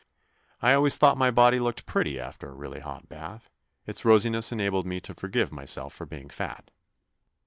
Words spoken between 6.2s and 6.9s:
fat.